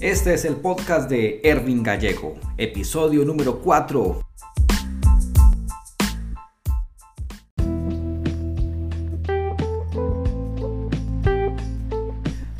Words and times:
Este 0.00 0.34
es 0.34 0.44
el 0.44 0.56
podcast 0.56 1.08
de 1.08 1.40
Ervin 1.42 1.82
Gallego, 1.82 2.34
episodio 2.58 3.24
número 3.24 3.60
4. 3.60 4.20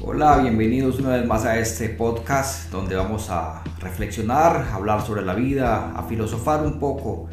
Hola, 0.02 0.38
bienvenidos 0.38 0.98
una 0.98 1.10
vez 1.10 1.26
más 1.26 1.44
a 1.44 1.58
este 1.58 1.90
podcast 1.90 2.70
donde 2.70 2.96
vamos 2.96 3.28
a 3.28 3.62
reflexionar, 3.80 4.70
hablar 4.72 5.02
sobre 5.02 5.20
la 5.20 5.34
vida, 5.34 5.92
a 5.94 6.04
filosofar 6.04 6.64
un 6.64 6.78
poco 6.78 7.28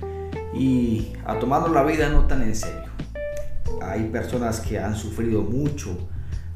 y 0.53 1.13
a 1.25 1.39
tomarnos 1.39 1.71
la 1.71 1.83
vida 1.83 2.09
no 2.09 2.25
tan 2.25 2.41
en 2.41 2.57
serio. 2.57 2.91
Hay 3.81 4.09
personas 4.09 4.59
que 4.59 4.77
han 4.79 4.97
sufrido 4.97 5.43
mucho, 5.43 5.97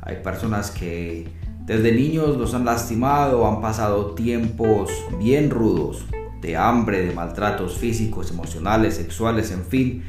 hay 0.01 0.17
personas 0.17 0.69
que 0.69 1.46
desde 1.67 1.91
niños 1.91 2.37
los 2.37 2.53
han 2.53 2.63
lastimado, 2.63 3.45
han 3.45 3.59
pasado 3.59 4.11
tiempos 4.11 4.89
bien 5.19 5.49
rudos, 5.49 6.05
de 6.41 6.55
hambre, 6.55 7.05
de 7.05 7.13
maltratos 7.13 7.77
físicos, 7.77 8.31
emocionales, 8.31 8.95
sexuales, 8.95 9.51
en 9.51 9.65
fin, 9.65 10.03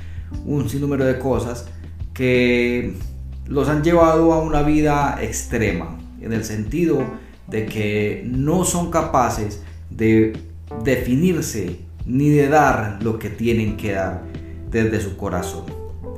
un 0.47 0.69
sinnúmero 0.69 1.05
de 1.05 1.19
cosas 1.19 1.67
que 2.15 2.95
los 3.47 3.69
han 3.69 3.83
llevado 3.83 4.33
a 4.33 4.41
una 4.41 4.63
vida 4.63 5.19
extrema, 5.21 5.99
en 6.21 6.33
el 6.33 6.45
sentido 6.45 7.03
de 7.49 7.67
que 7.67 8.23
no 8.25 8.65
son 8.65 8.93
capaces 8.93 9.61
de 9.91 10.39
definirse 10.85 11.81
ni 12.07 12.29
de 12.29 12.49
dar 12.49 13.03
lo 13.03 13.19
que 13.19 13.31
tienen 13.31 13.77
que 13.77 13.93
dar 13.93 14.23
desde 14.71 15.01
su 15.01 15.17
corazón, 15.17 15.65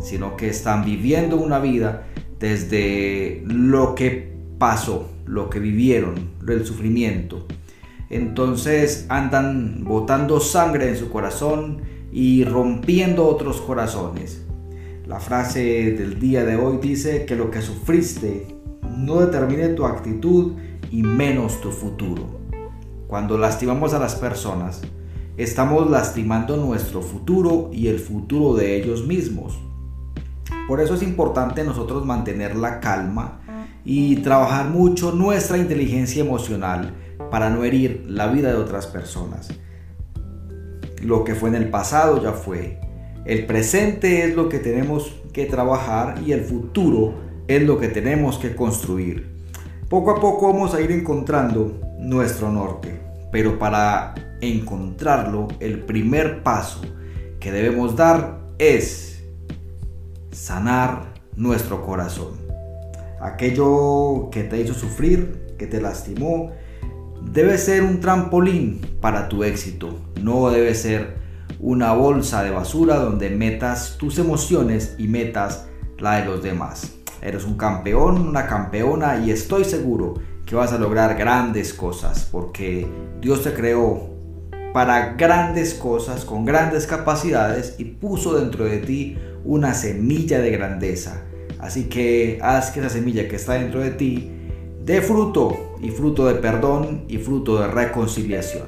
sino 0.02 0.36
que 0.36 0.50
están 0.50 0.84
viviendo 0.84 1.36
una 1.36 1.60
vida 1.60 2.02
desde 2.38 3.42
lo 3.46 3.94
que 3.94 4.39
pasó, 4.60 5.08
lo 5.24 5.48
que 5.48 5.58
vivieron, 5.58 6.32
el 6.46 6.66
sufrimiento. 6.66 7.46
Entonces 8.10 9.06
andan 9.08 9.84
botando 9.84 10.38
sangre 10.38 10.90
en 10.90 10.96
su 10.96 11.10
corazón 11.10 11.80
y 12.12 12.44
rompiendo 12.44 13.26
otros 13.26 13.62
corazones. 13.62 14.44
La 15.06 15.18
frase 15.18 15.92
del 15.92 16.20
día 16.20 16.44
de 16.44 16.56
hoy 16.56 16.76
dice 16.76 17.24
que 17.24 17.36
lo 17.36 17.50
que 17.50 17.62
sufriste 17.62 18.54
no 18.98 19.20
determine 19.20 19.68
tu 19.68 19.86
actitud 19.86 20.52
y 20.90 21.02
menos 21.02 21.62
tu 21.62 21.70
futuro. 21.70 22.40
Cuando 23.06 23.38
lastimamos 23.38 23.94
a 23.94 23.98
las 23.98 24.14
personas, 24.14 24.82
estamos 25.38 25.90
lastimando 25.90 26.58
nuestro 26.58 27.00
futuro 27.00 27.70
y 27.72 27.88
el 27.88 27.98
futuro 27.98 28.54
de 28.56 28.76
ellos 28.76 29.06
mismos. 29.06 29.58
Por 30.68 30.82
eso 30.82 30.94
es 30.94 31.02
importante 31.02 31.64
nosotros 31.64 32.04
mantener 32.04 32.56
la 32.56 32.78
calma 32.80 33.40
y 33.84 34.16
trabajar 34.16 34.68
mucho 34.68 35.12
nuestra 35.12 35.58
inteligencia 35.58 36.22
emocional 36.22 36.94
para 37.30 37.50
no 37.50 37.64
herir 37.64 38.04
la 38.08 38.26
vida 38.26 38.50
de 38.50 38.56
otras 38.56 38.86
personas. 38.86 39.48
Lo 41.02 41.24
que 41.24 41.34
fue 41.34 41.48
en 41.48 41.54
el 41.54 41.70
pasado 41.70 42.22
ya 42.22 42.32
fue. 42.32 42.80
El 43.24 43.46
presente 43.46 44.24
es 44.24 44.34
lo 44.34 44.48
que 44.48 44.58
tenemos 44.58 45.14
que 45.32 45.46
trabajar 45.46 46.20
y 46.26 46.32
el 46.32 46.42
futuro 46.42 47.14
es 47.48 47.62
lo 47.62 47.78
que 47.78 47.88
tenemos 47.88 48.38
que 48.38 48.54
construir. 48.54 49.28
Poco 49.88 50.10
a 50.10 50.20
poco 50.20 50.52
vamos 50.52 50.74
a 50.74 50.80
ir 50.80 50.90
encontrando 50.92 51.80
nuestro 51.98 52.50
norte, 52.50 53.00
pero 53.32 53.58
para 53.58 54.14
encontrarlo 54.40 55.48
el 55.58 55.80
primer 55.80 56.42
paso 56.42 56.80
que 57.38 57.52
debemos 57.52 57.96
dar 57.96 58.40
es 58.58 59.24
sanar 60.30 61.14
nuestro 61.36 61.84
corazón 61.84 62.49
aquello 63.20 64.30
que 64.30 64.44
te 64.44 64.60
hizo 64.60 64.74
sufrir, 64.74 65.54
que 65.58 65.66
te 65.66 65.80
lastimó, 65.80 66.52
debe 67.22 67.58
ser 67.58 67.82
un 67.82 68.00
trampolín 68.00 68.80
para 69.00 69.28
tu 69.28 69.44
éxito, 69.44 69.98
no 70.22 70.50
debe 70.50 70.74
ser 70.74 71.18
una 71.60 71.92
bolsa 71.92 72.42
de 72.42 72.50
basura 72.50 72.96
donde 72.96 73.28
metas 73.30 73.96
tus 73.98 74.18
emociones 74.18 74.94
y 74.98 75.08
metas 75.08 75.66
la 75.98 76.20
de 76.20 76.24
los 76.24 76.42
demás. 76.42 76.94
Eres 77.20 77.44
un 77.44 77.58
campeón, 77.58 78.28
una 78.28 78.46
campeona 78.46 79.18
y 79.18 79.30
estoy 79.30 79.64
seguro 79.64 80.14
que 80.46 80.54
vas 80.54 80.72
a 80.72 80.78
lograr 80.78 81.16
grandes 81.16 81.74
cosas 81.74 82.26
porque 82.32 82.88
Dios 83.20 83.42
te 83.42 83.52
creó 83.52 84.08
para 84.72 85.14
grandes 85.14 85.74
cosas, 85.74 86.24
con 86.24 86.46
grandes 86.46 86.86
capacidades 86.86 87.74
y 87.78 87.84
puso 87.84 88.38
dentro 88.38 88.64
de 88.64 88.78
ti 88.78 89.18
una 89.44 89.74
semilla 89.74 90.38
de 90.38 90.50
grandeza 90.50 91.24
Así 91.60 91.84
que 91.84 92.38
haz 92.42 92.70
que 92.70 92.80
esa 92.80 92.88
semilla 92.88 93.28
que 93.28 93.36
está 93.36 93.54
dentro 93.54 93.80
de 93.80 93.90
ti 93.90 94.30
dé 94.84 95.02
fruto 95.02 95.76
y 95.80 95.90
fruto 95.90 96.26
de 96.26 96.34
perdón 96.34 97.04
y 97.08 97.18
fruto 97.18 97.60
de 97.60 97.68
reconciliación. 97.68 98.66